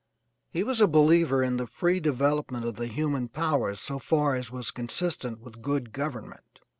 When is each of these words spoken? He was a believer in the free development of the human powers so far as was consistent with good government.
He 0.49 0.63
was 0.63 0.81
a 0.81 0.87
believer 0.87 1.43
in 1.43 1.57
the 1.57 1.67
free 1.67 1.99
development 1.99 2.65
of 2.65 2.75
the 2.75 2.87
human 2.87 3.27
powers 3.27 3.79
so 3.79 3.99
far 3.99 4.33
as 4.33 4.49
was 4.49 4.71
consistent 4.71 5.41
with 5.41 5.61
good 5.61 5.93
government. 5.93 6.61